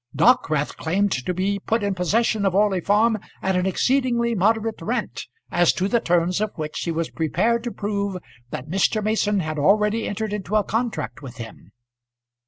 Dockwrath 0.17 0.77
claimed 0.77 1.11
to 1.11 1.31
be 1.31 1.59
put 1.59 1.83
in 1.83 1.93
possession 1.93 2.43
of 2.43 2.55
Orley 2.55 2.81
Farm 2.81 3.19
at 3.43 3.55
an 3.55 3.67
exceedingly 3.67 4.33
moderate 4.33 4.81
rent, 4.81 5.27
as 5.51 5.71
to 5.73 5.87
the 5.87 5.99
terms 5.99 6.41
of 6.41 6.49
which 6.55 6.79
he 6.79 6.91
was 6.91 7.11
prepared 7.11 7.63
to 7.65 7.71
prove 7.71 8.17
that 8.49 8.67
Mr. 8.67 9.03
Mason 9.03 9.41
had 9.41 9.59
already 9.59 10.07
entered 10.07 10.33
into 10.33 10.55
a 10.55 10.63
contract 10.63 11.21
with 11.21 11.37
him. 11.37 11.71